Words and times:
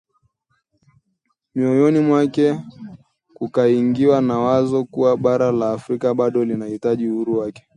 Moyoni 1.55 1.99
mwake 1.99 2.59
kukaingiwa 3.33 4.21
na 4.21 4.39
wazo 4.39 4.83
kuwa 4.85 5.17
bara 5.17 5.51
la 5.51 5.73
Afrika 5.73 6.13
bado 6.13 6.45
lilihitaji 6.45 7.07
uhuru 7.07 7.39
wake 7.39 7.67